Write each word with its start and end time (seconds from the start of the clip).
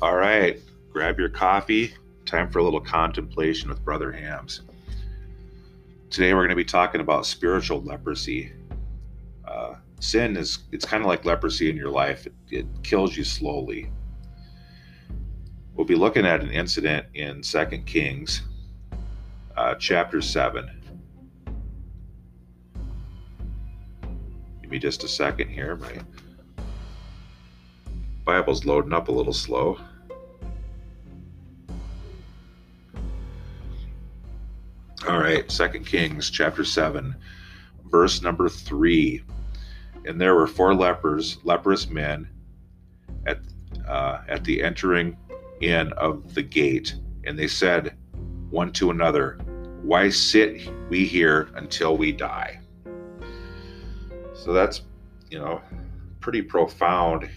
All 0.00 0.14
right, 0.14 0.60
grab 0.92 1.18
your 1.18 1.28
coffee. 1.28 1.92
Time 2.24 2.48
for 2.48 2.60
a 2.60 2.62
little 2.62 2.80
contemplation 2.80 3.68
with 3.68 3.84
Brother 3.84 4.12
Hams. 4.12 4.60
Today 6.08 6.34
we're 6.34 6.42
going 6.42 6.50
to 6.50 6.54
be 6.54 6.64
talking 6.64 7.00
about 7.00 7.26
spiritual 7.26 7.82
leprosy. 7.82 8.52
Uh, 9.44 9.74
sin 9.98 10.36
is 10.36 10.60
it's 10.70 10.84
kind 10.84 11.02
of 11.02 11.08
like 11.08 11.24
leprosy 11.24 11.68
in 11.68 11.76
your 11.76 11.90
life. 11.90 12.26
It, 12.26 12.34
it 12.48 12.66
kills 12.84 13.16
you 13.16 13.24
slowly. 13.24 13.90
We'll 15.74 15.84
be 15.84 15.96
looking 15.96 16.24
at 16.24 16.42
an 16.42 16.52
incident 16.52 17.06
in 17.14 17.42
Second 17.42 17.84
Kings, 17.84 18.42
uh, 19.56 19.74
chapter 19.74 20.22
seven. 20.22 20.80
Give 24.62 24.70
me 24.70 24.78
just 24.78 25.02
a 25.02 25.08
second 25.08 25.48
here. 25.48 25.74
My 25.74 25.98
Bible's 28.28 28.66
loading 28.66 28.92
up 28.92 29.08
a 29.08 29.10
little 29.10 29.32
slow. 29.32 29.78
All 35.08 35.18
right, 35.18 35.50
Second 35.50 35.86
Kings 35.86 36.28
chapter 36.28 36.62
7, 36.62 37.16
verse 37.86 38.20
number 38.20 38.50
3. 38.50 39.24
And 40.04 40.20
there 40.20 40.34
were 40.34 40.46
four 40.46 40.74
lepers, 40.74 41.38
leprous 41.42 41.88
men 41.88 42.28
at 43.26 43.38
uh, 43.86 44.20
at 44.28 44.44
the 44.44 44.62
entering 44.62 45.16
in 45.62 45.90
of 45.94 46.34
the 46.34 46.42
gate, 46.42 46.96
and 47.24 47.38
they 47.38 47.48
said 47.48 47.96
one 48.50 48.72
to 48.72 48.90
another, 48.90 49.38
Why 49.80 50.10
sit 50.10 50.68
we 50.90 51.06
here 51.06 51.48
until 51.54 51.96
we 51.96 52.12
die? 52.12 52.60
So 54.34 54.52
that's, 54.52 54.82
you 55.30 55.38
know, 55.38 55.62
pretty 56.20 56.42
profound 56.42 57.30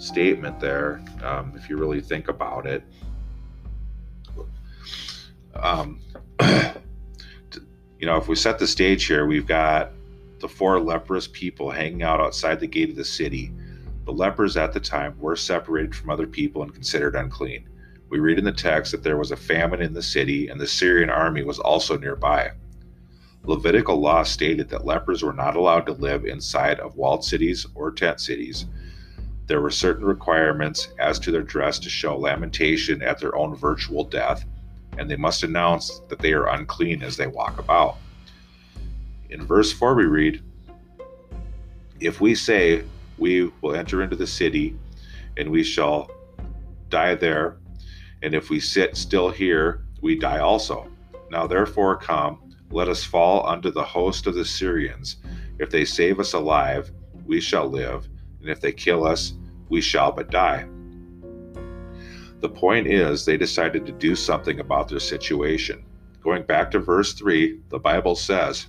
statement 0.00 0.58
there, 0.58 1.02
um, 1.22 1.52
if 1.54 1.68
you 1.68 1.76
really 1.76 2.00
think 2.00 2.28
about 2.28 2.66
it. 2.66 2.82
Um, 5.54 6.00
you 6.40 8.06
know, 8.06 8.16
if 8.16 8.28
we 8.28 8.34
set 8.34 8.58
the 8.58 8.66
stage 8.66 9.06
here, 9.06 9.26
we've 9.26 9.46
got 9.46 9.92
the 10.40 10.48
four 10.48 10.80
leprous 10.80 11.28
people 11.28 11.70
hanging 11.70 12.02
out 12.02 12.20
outside 12.20 12.60
the 12.60 12.66
gate 12.66 12.90
of 12.90 12.96
the 12.96 13.04
city. 13.04 13.52
The 14.06 14.12
lepers 14.12 14.56
at 14.56 14.72
the 14.72 14.80
time 14.80 15.18
were 15.18 15.36
separated 15.36 15.94
from 15.94 16.08
other 16.08 16.26
people 16.26 16.62
and 16.62 16.72
considered 16.72 17.14
unclean. 17.14 17.68
We 18.08 18.18
read 18.18 18.38
in 18.38 18.44
the 18.44 18.52
text 18.52 18.92
that 18.92 19.02
there 19.02 19.18
was 19.18 19.30
a 19.30 19.36
famine 19.36 19.82
in 19.82 19.92
the 19.92 20.02
city 20.02 20.48
and 20.48 20.60
the 20.60 20.66
Syrian 20.66 21.10
army 21.10 21.44
was 21.44 21.58
also 21.58 21.98
nearby. 21.98 22.52
Levitical 23.44 24.00
law 24.00 24.22
stated 24.22 24.68
that 24.70 24.84
lepers 24.84 25.22
were 25.22 25.32
not 25.32 25.56
allowed 25.56 25.86
to 25.86 25.92
live 25.92 26.24
inside 26.24 26.80
of 26.80 26.96
walled 26.96 27.24
cities 27.24 27.66
or 27.74 27.90
tent 27.90 28.20
cities, 28.20 28.66
there 29.50 29.60
were 29.60 29.68
certain 29.68 30.04
requirements 30.04 30.90
as 31.00 31.18
to 31.18 31.32
their 31.32 31.42
dress 31.42 31.80
to 31.80 31.90
show 31.90 32.16
lamentation 32.16 33.02
at 33.02 33.18
their 33.18 33.34
own 33.34 33.52
virtual 33.52 34.04
death, 34.04 34.44
and 34.96 35.10
they 35.10 35.16
must 35.16 35.42
announce 35.42 36.02
that 36.08 36.20
they 36.20 36.32
are 36.32 36.46
unclean 36.50 37.02
as 37.02 37.16
they 37.16 37.26
walk 37.26 37.58
about. 37.58 37.96
In 39.28 39.44
verse 39.44 39.72
4, 39.72 39.96
we 39.96 40.04
read, 40.04 40.40
If 41.98 42.20
we 42.20 42.36
say, 42.36 42.84
We 43.18 43.50
will 43.60 43.74
enter 43.74 44.04
into 44.04 44.14
the 44.14 44.24
city, 44.24 44.76
and 45.36 45.50
we 45.50 45.64
shall 45.64 46.12
die 46.88 47.16
there, 47.16 47.56
and 48.22 48.36
if 48.36 48.50
we 48.50 48.60
sit 48.60 48.96
still 48.96 49.30
here, 49.30 49.82
we 50.00 50.16
die 50.16 50.38
also. 50.38 50.88
Now 51.28 51.48
therefore 51.48 51.96
come, 51.96 52.54
let 52.70 52.88
us 52.88 53.02
fall 53.02 53.44
under 53.48 53.72
the 53.72 53.82
host 53.82 54.28
of 54.28 54.36
the 54.36 54.44
Syrians. 54.44 55.16
If 55.58 55.70
they 55.70 55.84
save 55.84 56.20
us 56.20 56.34
alive, 56.34 56.92
we 57.26 57.40
shall 57.40 57.66
live, 57.66 58.08
and 58.40 58.48
if 58.48 58.60
they 58.60 58.70
kill 58.70 59.04
us, 59.04 59.34
we 59.70 59.80
shall 59.80 60.12
but 60.12 60.30
die. 60.30 60.66
The 62.40 62.48
point 62.48 62.86
is, 62.86 63.24
they 63.24 63.36
decided 63.36 63.86
to 63.86 63.92
do 63.92 64.14
something 64.14 64.60
about 64.60 64.88
their 64.88 65.00
situation. 65.00 65.84
Going 66.22 66.42
back 66.42 66.70
to 66.70 66.78
verse 66.78 67.12
3, 67.12 67.60
the 67.68 67.78
Bible 67.78 68.14
says, 68.14 68.66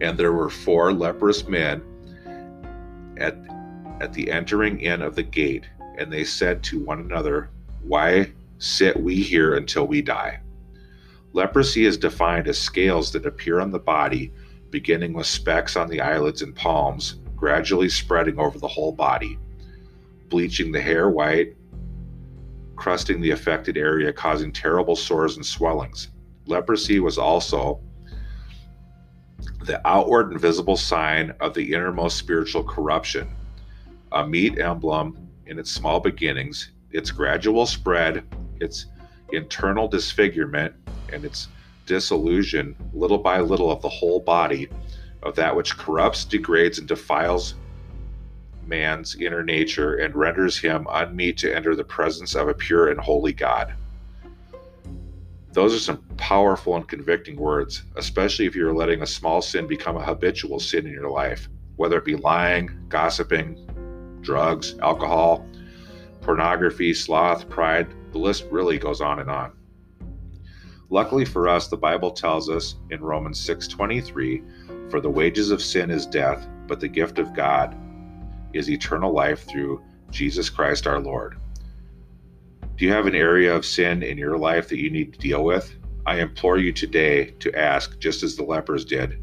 And 0.00 0.18
there 0.18 0.32
were 0.32 0.50
four 0.50 0.92
leprous 0.92 1.46
men 1.46 1.82
at, 3.16 3.36
at 4.00 4.12
the 4.12 4.30
entering 4.30 4.80
in 4.80 5.02
of 5.02 5.14
the 5.14 5.22
gate, 5.22 5.68
and 5.98 6.12
they 6.12 6.24
said 6.24 6.62
to 6.64 6.80
one 6.80 7.00
another, 7.00 7.50
Why 7.82 8.32
sit 8.58 8.98
we 8.98 9.16
here 9.16 9.54
until 9.54 9.86
we 9.86 10.02
die? 10.02 10.40
Leprosy 11.32 11.86
is 11.86 11.96
defined 11.96 12.46
as 12.46 12.58
scales 12.58 13.10
that 13.12 13.24
appear 13.24 13.58
on 13.60 13.70
the 13.70 13.78
body, 13.78 14.32
beginning 14.70 15.14
with 15.14 15.26
specks 15.26 15.76
on 15.76 15.88
the 15.88 16.00
eyelids 16.00 16.42
and 16.42 16.54
palms, 16.54 17.16
gradually 17.42 17.88
spreading 17.88 18.38
over 18.38 18.56
the 18.60 18.68
whole 18.68 18.92
body, 18.92 19.36
bleaching 20.28 20.70
the 20.70 20.80
hair 20.80 21.10
white, 21.10 21.56
crusting 22.76 23.20
the 23.20 23.32
affected 23.32 23.76
area, 23.76 24.12
causing 24.12 24.52
terrible 24.52 24.94
sores 24.94 25.34
and 25.34 25.44
swellings. 25.44 26.10
Leprosy 26.46 27.00
was 27.00 27.18
also 27.18 27.80
the 29.64 29.84
outward 29.84 30.30
and 30.30 30.40
visible 30.40 30.76
sign 30.76 31.34
of 31.40 31.52
the 31.52 31.74
innermost 31.74 32.16
spiritual 32.16 32.62
corruption, 32.62 33.28
a 34.12 34.24
meet 34.24 34.60
emblem 34.60 35.28
in 35.46 35.58
its 35.58 35.72
small 35.72 35.98
beginnings, 35.98 36.70
its 36.92 37.10
gradual 37.10 37.66
spread, 37.66 38.24
its 38.60 38.86
internal 39.32 39.88
disfigurement, 39.88 40.72
and 41.12 41.24
its 41.24 41.48
dissolution, 41.86 42.76
little 42.92 43.18
by 43.18 43.40
little, 43.40 43.72
of 43.72 43.82
the 43.82 43.88
whole 43.88 44.20
body 44.20 44.68
of 45.22 45.34
that 45.36 45.54
which 45.54 45.76
corrupts, 45.76 46.24
degrades, 46.24 46.78
and 46.78 46.88
defiles 46.88 47.54
man's 48.66 49.16
inner 49.16 49.42
nature 49.42 49.96
and 49.96 50.14
renders 50.14 50.58
him 50.58 50.86
unmeet 50.90 51.36
to 51.36 51.54
enter 51.54 51.74
the 51.74 51.84
presence 51.84 52.34
of 52.34 52.48
a 52.48 52.54
pure 52.54 52.88
and 52.88 53.00
holy 53.00 53.32
God. 53.32 53.74
Those 55.52 55.74
are 55.74 55.78
some 55.78 56.02
powerful 56.16 56.76
and 56.76 56.88
convicting 56.88 57.36
words, 57.36 57.82
especially 57.96 58.46
if 58.46 58.54
you're 58.54 58.72
letting 58.72 59.02
a 59.02 59.06
small 59.06 59.42
sin 59.42 59.66
become 59.66 59.96
a 59.96 60.04
habitual 60.04 60.58
sin 60.60 60.86
in 60.86 60.92
your 60.92 61.10
life, 61.10 61.48
whether 61.76 61.98
it 61.98 62.04
be 62.04 62.16
lying, 62.16 62.70
gossiping, 62.88 63.68
drugs, 64.22 64.78
alcohol, 64.78 65.46
pornography, 66.22 66.94
sloth, 66.94 67.48
pride, 67.50 67.88
the 68.12 68.18
list 68.18 68.46
really 68.50 68.78
goes 68.78 69.00
on 69.00 69.18
and 69.18 69.30
on. 69.30 69.52
Luckily 70.92 71.24
for 71.24 71.48
us, 71.48 71.68
the 71.68 71.76
Bible 71.78 72.10
tells 72.10 72.50
us 72.50 72.76
in 72.90 73.00
Romans 73.00 73.40
6:23 73.40 74.42
for 74.90 75.00
the 75.00 75.08
wages 75.08 75.50
of 75.50 75.62
sin 75.62 75.90
is 75.90 76.04
death, 76.04 76.46
but 76.66 76.80
the 76.80 76.88
gift 76.88 77.18
of 77.18 77.34
God 77.34 77.74
is 78.52 78.68
eternal 78.68 79.10
life 79.10 79.46
through 79.48 79.80
Jesus 80.10 80.50
Christ 80.50 80.86
our 80.86 81.00
Lord. 81.00 81.36
Do 82.76 82.84
you 82.84 82.92
have 82.92 83.06
an 83.06 83.14
area 83.14 83.56
of 83.56 83.64
sin 83.64 84.02
in 84.02 84.18
your 84.18 84.36
life 84.36 84.68
that 84.68 84.80
you 84.80 84.90
need 84.90 85.14
to 85.14 85.18
deal 85.18 85.42
with? 85.42 85.74
I 86.04 86.20
implore 86.20 86.58
you 86.58 86.72
today 86.72 87.30
to 87.38 87.58
ask, 87.58 87.98
just 87.98 88.22
as 88.22 88.36
the 88.36 88.44
lepers 88.44 88.84
did, 88.84 89.18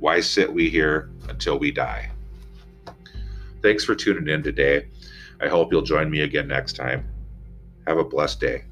why 0.00 0.18
sit 0.18 0.52
we 0.52 0.68
here 0.68 1.08
until 1.28 1.56
we 1.56 1.70
die? 1.70 2.10
Thanks 3.62 3.84
for 3.84 3.94
tuning 3.94 4.28
in 4.28 4.42
today. 4.42 4.88
I 5.40 5.46
hope 5.46 5.70
you'll 5.70 5.82
join 5.82 6.10
me 6.10 6.22
again 6.22 6.48
next 6.48 6.72
time. 6.72 7.04
Have 7.86 7.98
a 7.98 8.04
blessed 8.04 8.40
day. 8.40 8.64